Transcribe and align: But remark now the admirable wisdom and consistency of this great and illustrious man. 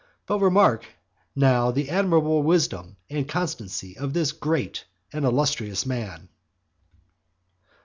But 0.25 0.39
remark 0.39 0.83
now 1.35 1.69
the 1.69 1.91
admirable 1.91 2.41
wisdom 2.41 2.97
and 3.07 3.29
consistency 3.29 3.95
of 3.95 4.13
this 4.13 4.31
great 4.31 4.85
and 5.13 5.25
illustrious 5.25 5.85
man. 5.85 6.27